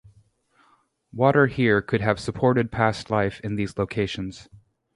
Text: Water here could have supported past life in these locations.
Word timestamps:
Water 1.13 1.45
here 1.45 1.79
could 1.79 2.01
have 2.01 2.19
supported 2.19 2.71
past 2.71 3.11
life 3.11 3.39
in 3.41 3.55
these 3.55 3.77
locations. 3.77 4.49